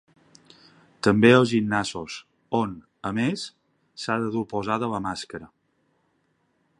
[1.07, 2.15] També als gimnasos,
[2.61, 2.73] on,
[3.11, 3.45] a més,
[4.05, 5.51] s’ha de dur posada la màscara.